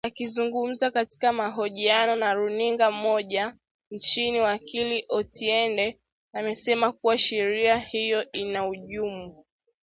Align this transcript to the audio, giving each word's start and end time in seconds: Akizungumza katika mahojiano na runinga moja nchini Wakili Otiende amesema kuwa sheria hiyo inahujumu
Akizungumza 0.07 0.91
katika 0.91 1.33
mahojiano 1.33 2.15
na 2.15 2.33
runinga 2.33 2.91
moja 2.91 3.55
nchini 3.91 4.39
Wakili 4.41 5.05
Otiende 5.09 5.99
amesema 6.33 6.91
kuwa 6.91 7.17
sheria 7.17 7.77
hiyo 7.77 8.31
inahujumu 8.31 9.45